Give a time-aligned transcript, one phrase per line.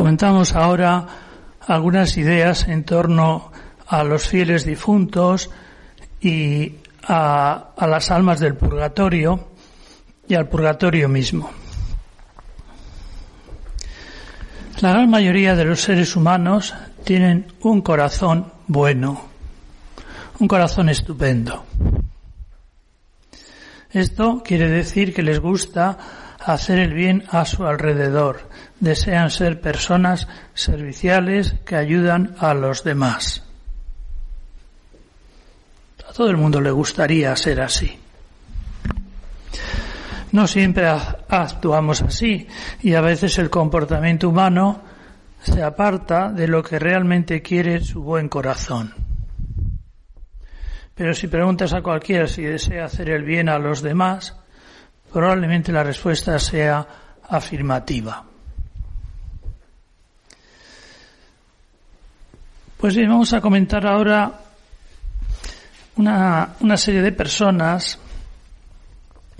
[0.00, 1.06] Comentamos ahora
[1.66, 3.52] algunas ideas en torno
[3.86, 5.50] a los fieles difuntos
[6.20, 9.48] y a, las almas del purgatorio
[10.26, 11.50] y al purgatorio mismo.
[14.80, 19.29] La gran mayoría de los seres humanos tienen un corazón bueno,
[20.40, 21.64] un corazón estupendo.
[23.90, 25.98] Esto quiere decir que les gusta
[26.40, 28.48] hacer el bien a su alrededor,
[28.80, 33.44] desean ser personas serviciales que ayudan a los demás.
[36.08, 37.98] A todo el mundo le gustaría ser así.
[40.32, 42.46] No siempre actuamos así
[42.82, 44.80] y a veces el comportamiento humano
[45.42, 49.09] se aparta de lo que realmente quiere su buen corazón.
[51.00, 54.36] Pero si preguntas a cualquiera si desea hacer el bien a los demás,
[55.10, 56.86] probablemente la respuesta sea
[57.26, 58.22] afirmativa.
[62.76, 64.42] Pues bien, vamos a comentar ahora
[65.96, 67.98] una, una serie de personas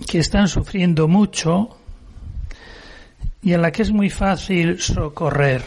[0.09, 1.77] que están sufriendo mucho
[3.43, 5.61] y a la que es muy fácil socorrer.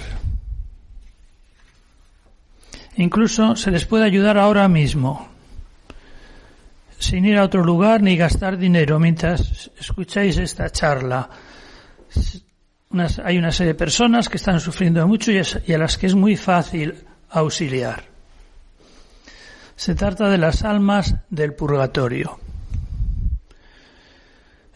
[2.96, 5.33] Incluso se les puede ayudar ahora mismo,
[7.04, 11.28] sin ir a otro lugar ni gastar dinero mientras escucháis esta charla.
[13.22, 16.36] hay una serie de personas que están sufriendo mucho y a las que es muy
[16.36, 18.04] fácil auxiliar.
[19.76, 22.38] Se trata de las almas del purgatorio.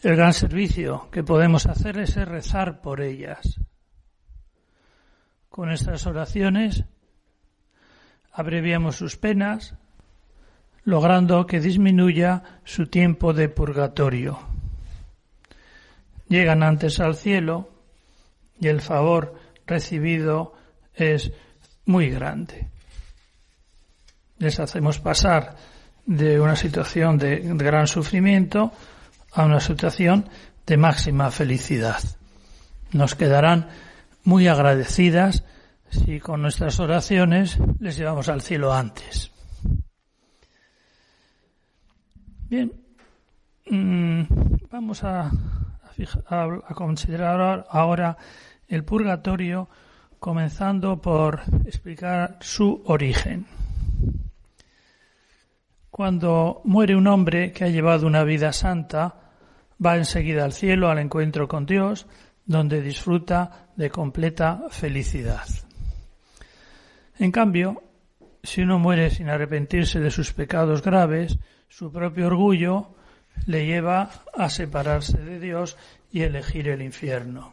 [0.03, 3.59] El gran servicio que podemos hacerles es rezar por ellas.
[5.49, 6.85] Con estas oraciones
[8.33, 9.75] abreviamos sus penas,
[10.89, 14.39] logrando que disminuya su tiempo de purgatorio.
[16.31, 17.69] Llegan antes al cielo
[18.59, 19.35] y el favor
[19.67, 20.55] recibido
[20.95, 21.31] es
[21.85, 22.69] muy grande.
[24.39, 25.57] Les hacemos pasar
[26.07, 28.73] de una situación de gran sufrimiento
[29.35, 30.27] a una situación
[30.67, 32.01] de máxima felicidad.
[32.93, 33.69] Nos quedarán
[34.25, 35.45] muy agradecidas
[35.91, 39.33] si con nuestras oraciones les llevamos al cielo antes.
[42.51, 42.73] Bien,
[43.67, 44.23] mm,
[44.71, 45.31] vamos a,
[46.29, 48.17] a, considerar ahora
[48.67, 49.69] el purgatorio
[50.19, 53.45] comenzando por explicar su origen.
[55.91, 59.15] Cuando muere un hombre que ha llevado una vida santa,
[59.85, 62.07] va enseguida al cielo, al encuentro con Dios,
[62.47, 65.45] donde disfruta de completa felicidad.
[67.19, 67.83] En cambio,
[68.49, 71.39] si uno muere sin arrepentirse de sus pecados graves,
[71.69, 72.95] su propio orgullo
[73.47, 75.77] le lleva a separarse de Dios
[76.11, 77.53] y elegir el infierno.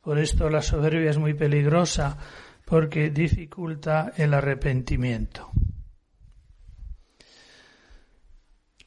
[0.00, 2.16] Por esto la soberbia es muy peligrosa
[2.64, 5.50] porque dificulta el arrepentimiento.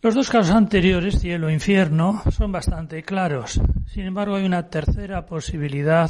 [0.02, 3.60] Los dos casos anteriores, cielo e infierno, son bastante claros.
[3.88, 6.10] Sin embargo, hay una tercera posibilidad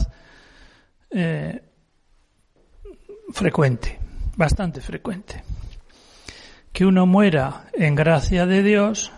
[1.09, 1.63] eh,
[3.31, 3.97] frecuente,
[4.37, 5.43] bastante frecuente.
[6.71, 9.11] Que uno muera en gracia de Dios,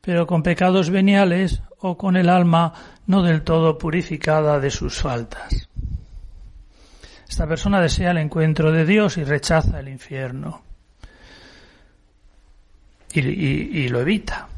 [0.00, 2.74] pero con pecados veniales o con el alma
[3.06, 5.68] no del todo purificada de sus faltas.
[7.28, 10.62] Esta persona desea el encuentro de Dios y rechaza el infierno
[13.14, 14.48] y, lo evita.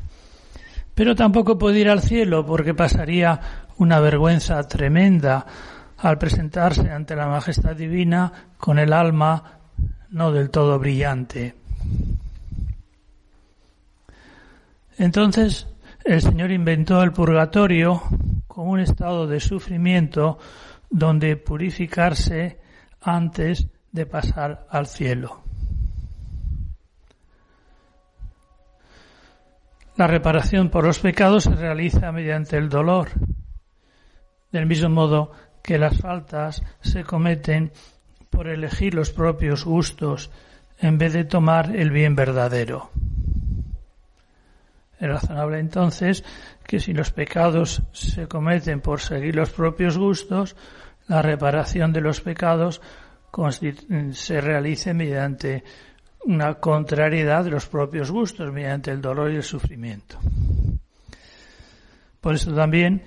[0.95, 3.41] Pero tampoco puede ir al cielo porque pasaría
[3.79, 5.47] una vergüenza tremenda
[6.05, 9.59] al presentarse ante la majestad divina con el alma
[10.11, 11.55] no del todo brillante.
[14.99, 15.67] Entonces
[16.05, 18.03] el Señor inventó el purgatorio
[18.47, 20.39] como un estado de sufrimiento
[20.91, 22.61] donde purificarse
[23.01, 25.43] antes de pasar al cielo.
[29.97, 33.09] La reparación por los pecados se realiza mediante el dolor,
[34.53, 35.33] del mismo modo
[35.65, 37.73] que las faltas se cometen
[38.29, 40.31] por elegir los propios gustos
[40.79, 42.91] en vez de tomar el bien verdadero.
[45.01, 46.23] Es razonable entonces
[46.67, 50.55] que si los pecados se cometen por seguir los propios gustos,
[51.09, 52.83] la reparación de los pecados
[54.13, 55.65] se realice mediante
[56.27, 60.19] una contrariedad de los propios gustos mediante el dolor y el sufrimiento.
[62.21, 63.03] Por eso también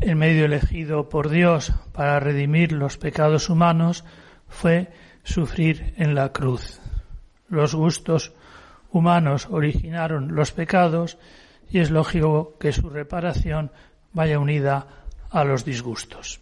[0.00, 4.04] el medio elegido por Dios para redimir los pecados humanos
[4.48, 4.92] fue
[5.24, 6.80] sufrir en la cruz.
[7.48, 8.32] los gustos
[8.90, 11.18] humanos originaron los pecados
[11.70, 13.70] y es lógico que su reparación
[14.12, 14.86] vaya unida
[15.30, 16.40] a los disgustos.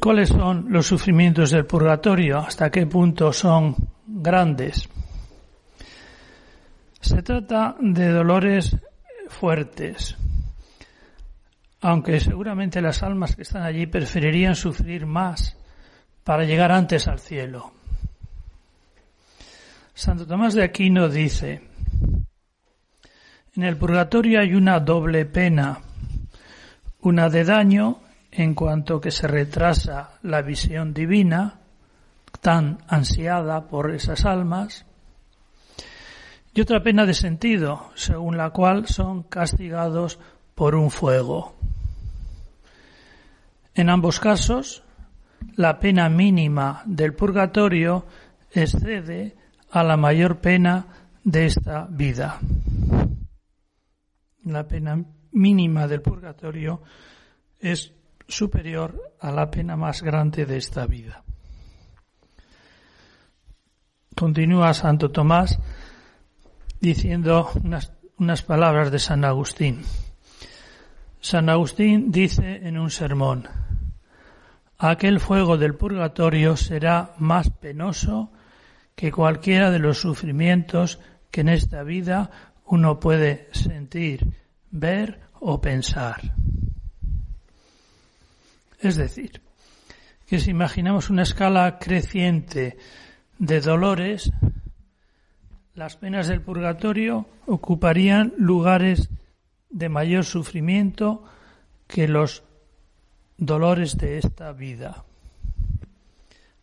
[0.00, 2.38] ¿Cuáles son los sufrimientos del purgatorio?
[2.38, 3.74] ¿Hasta qué punto son
[4.06, 4.88] grandes?
[7.04, 8.74] Se trata de dolores
[9.28, 10.16] fuertes,
[11.82, 15.54] aunque seguramente las almas que están allí preferirían sufrir más
[16.24, 17.74] para llegar antes al cielo.
[19.92, 21.68] Santo Tomás de Aquino dice,
[23.54, 25.80] en el purgatorio hay una doble pena,
[27.02, 28.00] una de daño
[28.30, 31.60] en cuanto que se retrasa la visión divina,
[32.40, 34.86] tan ansiada por esas almas,
[36.54, 40.20] y otra pena de sentido, según la cual son castigados
[40.54, 41.56] por un fuego.
[43.74, 44.84] En ambos casos,
[45.56, 48.06] la pena mínima del purgatorio
[48.52, 49.36] excede
[49.72, 50.86] a la mayor pena
[51.24, 52.38] de esta vida.
[54.44, 56.82] La pena mínima del purgatorio
[57.58, 57.92] es
[58.28, 61.24] superior a la pena más grande de esta vida.
[64.14, 65.58] Continúa Santo Tomás
[66.84, 69.80] diciendo unas, unas palabras de San Agustín.
[71.18, 73.48] San Agustín dice en un sermón,
[74.76, 78.30] aquel fuego del purgatorio será más penoso
[78.94, 81.00] que cualquiera de los sufrimientos
[81.30, 82.30] que en esta vida
[82.66, 84.34] uno puede sentir,
[84.70, 86.20] ver o pensar.
[88.78, 89.40] Es decir,
[90.26, 92.76] que si imaginamos una escala creciente
[93.38, 94.30] de dolores,
[95.74, 99.10] las penas del purgatorio ocuparían lugares
[99.70, 101.24] de mayor sufrimiento
[101.86, 102.44] que los
[103.36, 105.04] dolores de esta vida.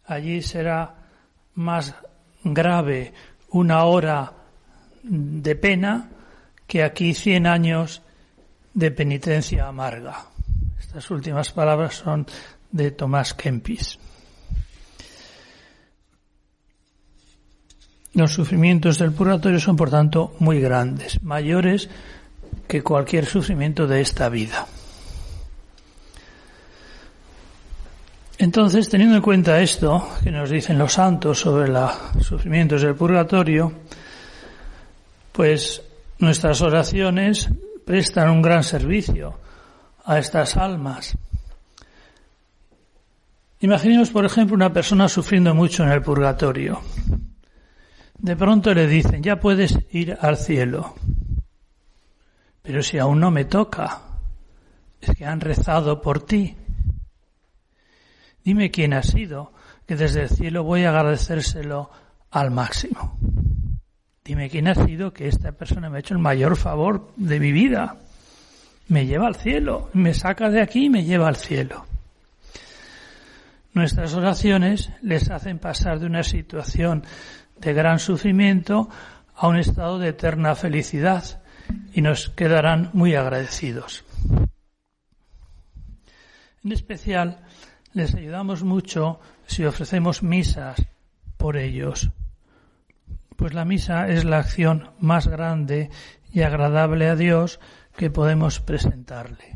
[0.06, 0.96] Allí será
[1.56, 1.94] más
[2.44, 3.14] grave
[3.50, 4.32] una hora
[5.04, 6.10] de pena
[6.66, 8.02] que aquí cien años
[8.74, 10.26] de penitencia amarga.
[10.80, 12.26] Estas últimas palabras son
[12.72, 14.00] de Tomás Kempis.
[18.14, 21.90] Los sufrimientos del purgatorio son, por tanto, muy grandes, mayores
[22.68, 24.68] que cualquier sufrimiento de esta vida.
[28.38, 31.92] Entonces, teniendo en cuenta esto que nos dicen los santos sobre los
[32.22, 33.72] sufrimientos del purgatorio,
[35.32, 35.84] pues
[36.18, 37.50] nuestras oraciones
[37.86, 39.36] prestan un gran servicio
[40.06, 41.16] a estas almas.
[43.60, 46.82] Imaginemos, por ejemplo, una persona sufriendo mucho en el purgatorio.
[48.22, 50.94] De pronto le dicen, ya puedes ir al cielo.
[52.62, 54.02] Pero si aún no me toca,
[55.02, 56.56] es que han rezado por ti.
[58.44, 59.54] Dime quién ha sido,
[59.88, 61.90] que desde el cielo voy a agradecérselo
[62.30, 63.18] al máximo.
[64.24, 67.52] Dime quién ha sido que esta persona me ha hecho el mayor favor de mi
[67.52, 67.98] vida.
[68.88, 71.88] Me lleva al cielo, me saca de aquí y me lleva al cielo.
[73.74, 77.04] Nuestras oraciones les hacen pasar de una situación
[77.58, 78.90] de gran sufrimiento
[79.36, 81.42] a un estado de eterna felicidad
[81.94, 84.04] y nos quedarán muy agradecidos.
[86.64, 87.40] En especial,
[87.94, 90.86] les ayudamos mucho si ofrecemos misas
[91.38, 92.12] por ellos,
[93.36, 95.90] pues la misa es la acción más grande
[96.32, 97.60] y agradable a Dios
[97.98, 99.51] que podemos presentarle.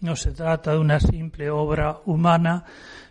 [0.00, 2.64] No se trata de una simple obra humana,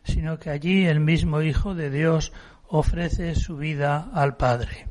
[0.04, 2.32] sino que allí el mismo Hijo de Dios
[2.68, 4.88] ofrece su vida al Padre.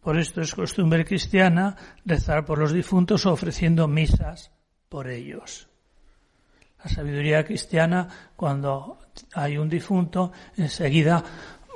[0.00, 4.52] Por esto es costumbre cristiana rezar por los difuntos ofreciendo misas
[4.88, 5.68] por ellos.
[6.84, 8.06] La sabiduría cristiana,
[8.36, 8.98] cuando
[9.34, 11.24] hay un difunto, enseguida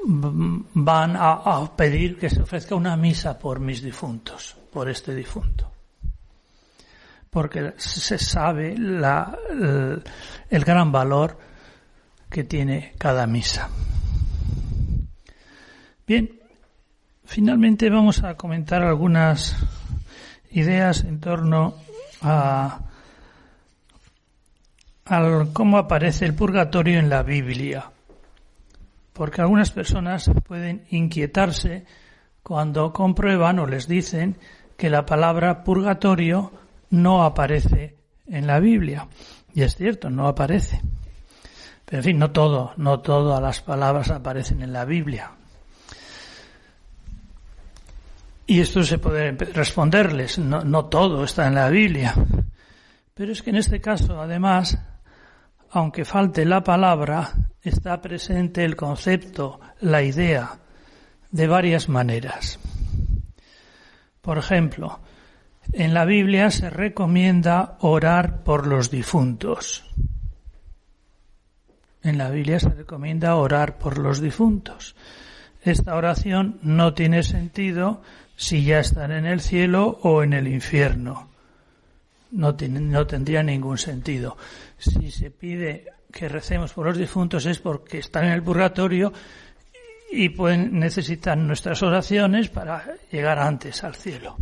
[0.05, 5.70] van a, pedir que se ofrezca una misa por mis difuntos, por este difunto.
[7.31, 9.39] Porque se sabe la,
[10.51, 11.39] el, gran valor
[12.29, 13.69] que tiene cada misa.
[16.07, 16.29] Bien,
[17.25, 19.57] finalmente vamos a comentar algunas
[20.51, 21.75] ideas en torno
[22.23, 22.81] a
[25.53, 27.91] cómo aparece el purgatorio en la Biblia.
[29.13, 31.85] Porque algunas personas pueden inquietarse
[32.43, 34.37] cuando comprueban o les dicen
[34.77, 36.53] que la palabra purgatorio
[36.91, 39.09] no aparece en la Biblia.
[39.55, 40.81] Y es cierto, no aparece.
[41.85, 45.33] Pero en fin, no todo, no todas las palabras aparecen en la Biblia.
[48.47, 52.15] Y esto se puede responderles, no, no todo está en la Biblia.
[53.15, 54.79] Pero es que en este caso, además,
[55.71, 57.33] aunque falte la palabra,
[57.63, 60.59] está presente el concepto, la idea,
[61.31, 62.59] de varias maneras.
[64.21, 65.01] Por ejemplo,
[65.73, 69.85] en la Biblia se recomienda orar por los difuntos.
[72.03, 74.97] En la Biblia se recomienda orar por los difuntos.
[75.63, 78.03] Esta oración no tiene sentido
[78.37, 81.29] si ya están en el cielo o en el infierno.
[82.33, 84.37] No, tendría ningún sentido.
[84.79, 89.13] Si se pide que recemos por los difuntos es porque están en el purgatorio
[90.11, 94.37] y pueden necesitar nuestras oraciones para llegar antes al cielo.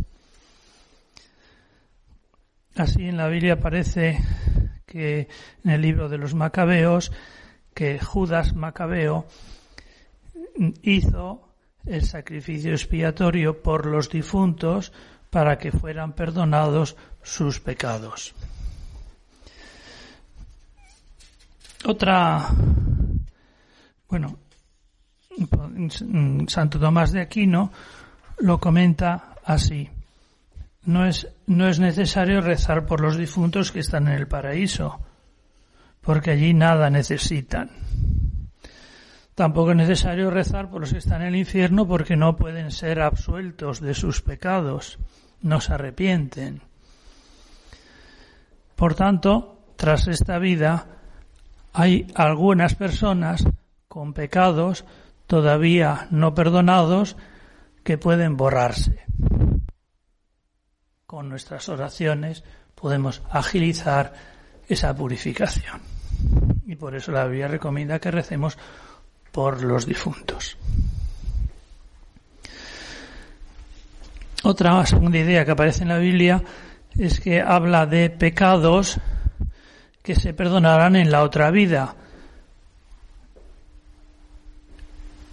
[2.79, 4.17] Así en la Biblia aparece
[4.85, 5.27] que
[5.65, 7.11] en el libro de los Macabeos
[7.73, 9.27] que Judas Macabeo
[10.81, 11.49] hizo
[11.85, 14.93] el sacrificio expiatorio por los difuntos
[15.29, 18.33] para que fueran perdonados sus pecados.
[21.83, 22.47] Otra,
[24.07, 24.39] bueno,
[26.47, 27.73] Santo Tomás de Aquino
[28.37, 29.89] lo comenta así.
[30.83, 34.99] No es, no es necesario rezar por los difuntos que están en el paraíso,
[36.01, 37.69] porque allí nada necesitan.
[39.35, 43.01] Tampoco es necesario rezar por los que están en el infierno porque no pueden ser
[43.01, 44.99] absueltos de sus pecados,
[45.41, 46.61] no se arrepienten.
[48.75, 50.87] Por tanto, tras esta vida,
[51.73, 53.45] hay algunas personas
[53.87, 54.85] con pecados
[55.25, 57.15] todavía no perdonados
[57.83, 59.08] que pueden borrarse.
[61.09, 62.43] Con nuestras oraciones
[62.75, 64.13] podemos agilizar
[64.67, 65.81] esa purificación.
[66.67, 68.55] Y por eso la Biblia recomienda que recemos
[69.31, 70.55] por los difuntos.
[74.43, 76.43] Otra segunda idea que aparece en la Biblia
[76.95, 78.99] es que habla de pecados
[80.03, 81.95] que se perdonarán en la otra vida.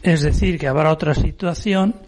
[0.03, 2.06] Es decir, que habrá otra situación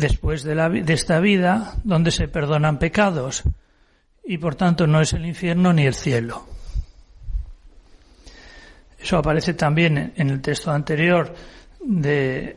[0.00, 3.44] después de, la, de esta vida donde se perdonan pecados
[4.24, 6.46] y por tanto no es el infierno ni el cielo.
[8.98, 11.34] Eso aparece también en el texto anterior
[11.80, 12.56] de,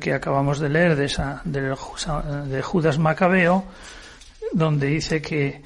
[0.00, 3.64] que acabamos de leer de, esa, de, Judas Macabeo,
[4.52, 5.62] donde dice que,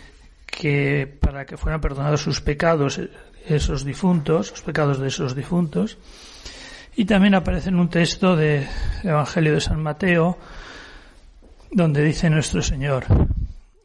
[0.46, 3.00] que para que fueran perdonados sus pecados,
[3.46, 5.98] esos difuntos, los pecados de esos difuntos,
[6.96, 8.68] y también aparece en un texto del
[9.02, 10.38] Evangelio de San Mateo,
[11.74, 13.04] donde dice nuestro Señor,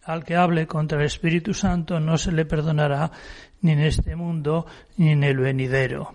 [0.04, 3.12] al que hable contra el Espíritu Santo no se le perdonará
[3.62, 4.68] ni en este mundo
[4.98, 6.14] ni en el venidero.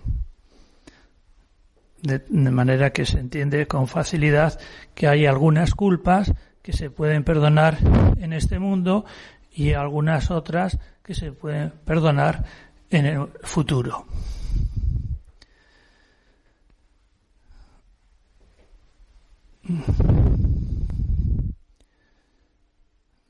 [2.01, 4.57] De, manera que se entiende con facilidad
[4.93, 7.77] que hay algunas culpas que se pueden perdonar
[8.19, 9.05] en este mundo
[9.51, 12.45] y algunas otras que se pueden perdonar
[12.89, 14.05] en el futuro.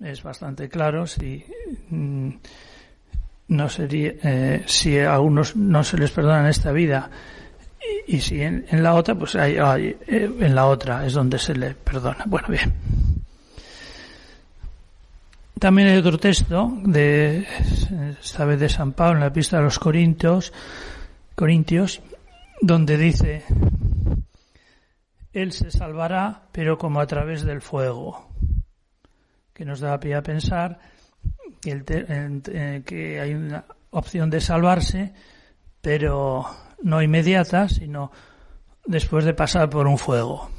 [0.05, 1.43] Es bastante claro si
[1.89, 2.29] mm,
[3.47, 7.09] no sería, eh, si a unos no se les perdona en esta vida
[8.05, 9.97] y, si en, la otra, pues hay, eh,
[10.39, 12.23] en la otra es donde se le perdona.
[12.27, 12.71] Bueno, bien.
[15.57, 17.47] También hay otro texto de
[18.21, 20.53] esta vez de San Pablo en la epístola de los Corintios,
[21.33, 21.99] Corintios,
[22.61, 23.43] donde dice
[25.33, 28.29] él se salvará, pero como a través del fuego,
[29.55, 30.77] que nos da pie a pensar
[31.61, 35.13] que, hay una opción de salvarse,
[35.81, 36.45] pero
[36.83, 38.11] no inmediata, sino
[38.85, 40.49] después de pasar por un fuego.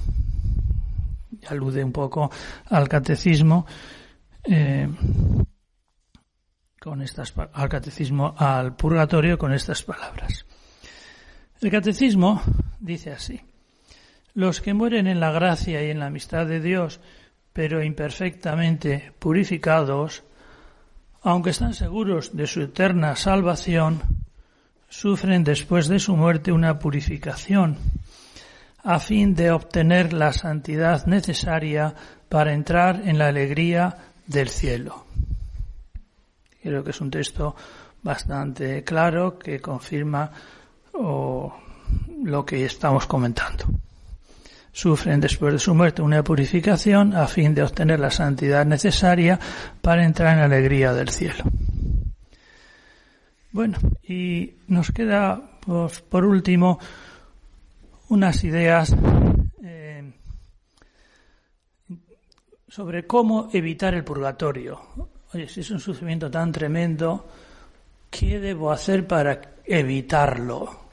[1.48, 2.30] Alude un poco
[2.70, 3.66] al catecismo,
[4.44, 4.88] eh,
[6.80, 10.46] con estas, al catecismo, al purgatorio con estas palabras.
[11.60, 12.42] El catecismo
[12.80, 13.42] dice así,
[14.32, 17.00] los que mueren en la gracia y en la amistad de Dios,
[17.56, 20.22] pero imperfectamente purificados,
[21.22, 24.02] aunque están seguros de su eterna salvación,
[24.90, 27.78] sufren después de su muerte una purificación,
[28.84, 31.94] a fin de obtener la santidad necesaria
[32.28, 33.96] para entrar en la alegría
[34.26, 35.06] del cielo.
[36.62, 37.56] Creo que es un texto
[38.02, 40.30] bastante claro que confirma
[40.92, 43.64] lo que estamos comentando
[44.76, 49.40] sufren después de su muerte una purificación a fin de obtener la santidad necesaria
[49.80, 51.44] para entrar en la alegría del cielo.
[53.52, 56.78] Bueno, y nos queda pues, por último
[58.10, 58.94] unas ideas
[59.64, 60.12] eh,
[62.68, 64.80] sobre cómo evitar el purgatorio.
[65.32, 67.26] Oye, si es un sufrimiento tan tremendo,
[68.10, 70.85] ¿Qué debo hacer para evitarlo?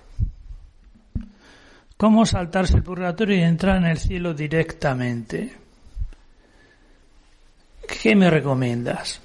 [2.03, 5.53] ¿Cómo saltarse el purgatorio y entrar en el cielo directamente?
[7.88, 9.22] ¿Qué me recomiendas?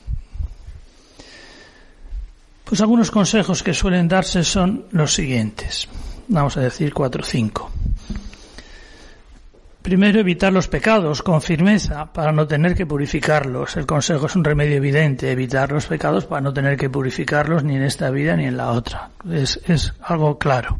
[2.62, 5.88] Pues algunos consejos que suelen darse son los siguientes.
[6.28, 7.68] Vamos a decir cuatro o cinco.
[9.82, 13.76] Primero, evitar los pecados con firmeza para no tener que purificarlos.
[13.76, 17.75] El consejo es un remedio evidente, evitar los pecados para no tener que purificarlos ni
[17.75, 19.11] en esta vida ni en la otra.
[19.28, 20.78] Es, es algo claro.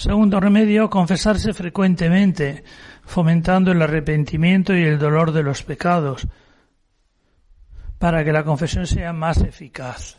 [0.00, 2.64] Segundo remedio, confesarse frecuentemente,
[3.04, 6.26] fomentando el arrepentimiento y el dolor de los pecados,
[7.98, 10.16] para que la confesión sea más eficaz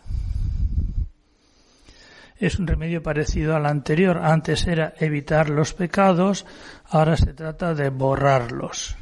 [2.41, 4.17] es un remedio parecido al anterior.
[4.17, 6.47] Antes era evitar los pecados,
[6.89, 8.97] ahora se trata de borrarlos.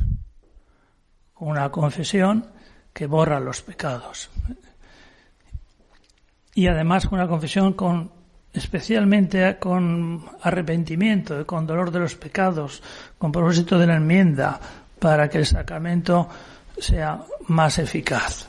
[1.37, 2.51] Una confesión
[2.91, 4.29] que borra los pecados.
[6.53, 8.18] Y además una confesión con
[8.53, 12.81] especialmente con arrepentimiento, con dolor de los pecados,
[13.17, 14.59] con propósito de la enmienda,
[14.99, 16.27] para que el sacramento
[16.77, 18.47] sea más eficaz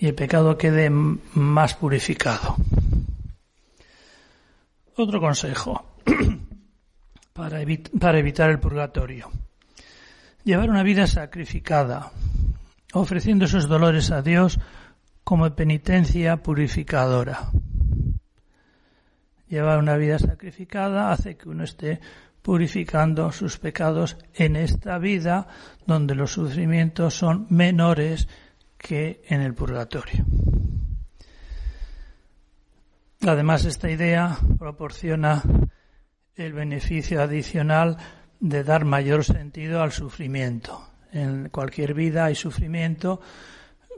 [0.00, 2.56] y el pecado quede más purificado.
[4.96, 5.96] Otro consejo
[7.32, 9.30] para, evitar el purgatorio.
[10.44, 12.10] Llevar una vida sacrificada,
[12.92, 14.58] ofreciendo esos dolores a Dios
[15.24, 17.50] como penitencia purificadora.
[19.48, 22.00] Llevar una vida sacrificada hace que uno esté
[22.42, 25.46] purificando sus pecados en esta vida
[25.86, 28.28] donde los sufrimientos son menores
[28.76, 30.24] que en el purgatorio.
[33.26, 35.42] Además, esta idea proporciona
[36.36, 37.96] el beneficio adicional
[38.38, 40.88] de dar mayor sentido al sufrimiento.
[41.12, 43.20] En cualquier vida hay sufrimiento,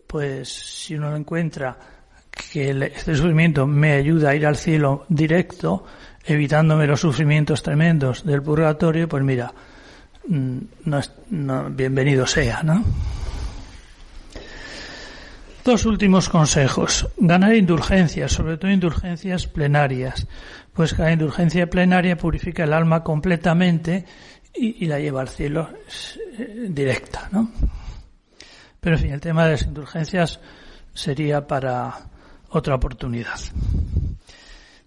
[0.07, 1.79] pues si uno encuentra
[2.53, 5.85] que este sufrimiento me ayuda a ir al cielo directo,
[6.25, 9.53] evitándome los sufrimientos tremendos del purgatorio, pues mira,
[10.27, 10.59] mm,
[11.31, 12.85] no, bienvenido sea, ¿no?
[15.65, 17.07] Dos últimos consejos.
[17.19, 20.27] Ganar indulgencias, sobre todo indulgencias plenarias,
[20.73, 24.07] pues cada indulgencia plenaria purifica el alma completamente
[24.55, 25.69] y, la lleva al cielo
[26.39, 27.51] eh, directa, ¿no?
[28.81, 30.41] Pero en fin, el tema de las indulgencias
[30.95, 32.10] sería para
[32.51, 33.41] otra oportunidad.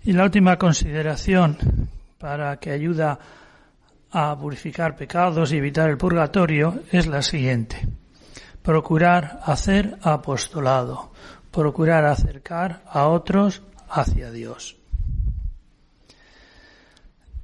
[0.03, 1.57] Y la última consideración
[2.17, 3.19] para que ayuda
[4.11, 7.87] a purificar pecados y evitar el purgatorio es la siguiente
[8.63, 11.11] procurar hacer apostolado,
[11.51, 14.77] procurar acercar a otros hacia Dios.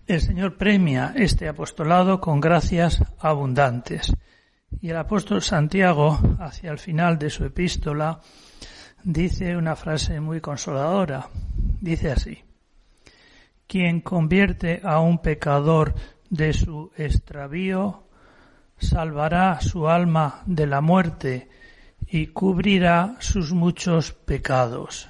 [0.07, 4.11] El Señor premia este apostolado con gracias abundantes.
[4.81, 8.19] Y el apóstol Santiago, hacia el final de su epístola,
[9.03, 11.29] dice una frase muy consoladora.
[11.81, 12.43] Dice así,
[13.67, 15.93] quien convierte a un pecador
[16.29, 18.03] de su extravío
[18.77, 21.49] salvará su alma de la muerte
[22.07, 25.07] y cubrirá sus muchos pecados.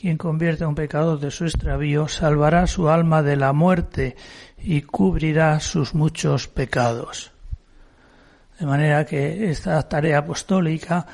[0.00, 4.16] Quien convierte a un pecador de su extravío salvará su alma de la muerte
[4.56, 7.32] y cubrirá sus muchos pecados.
[8.58, 11.06] De manera que esta tarea apostólica,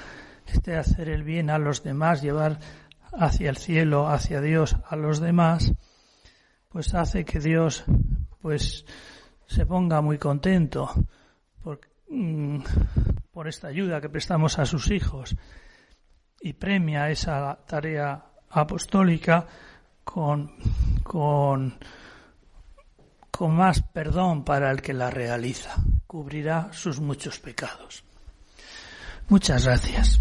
[0.46, 2.58] este hacer el bien a los demás, llevar
[3.12, 5.72] hacia el cielo, hacia Dios a los demás,
[6.68, 7.84] pues hace que Dios
[8.40, 8.84] pues
[9.46, 10.90] se ponga muy contento
[11.62, 12.58] por, mm,
[13.32, 15.36] por esta ayuda que prestamos a sus hijos
[16.40, 19.46] y premia esa tarea apostólica
[20.04, 20.52] con,
[21.02, 21.78] con,
[23.30, 25.76] con más perdón para el que la realiza.
[26.06, 28.04] Cubrirá sus muchos pecados.
[29.28, 30.20] Muchas gracias.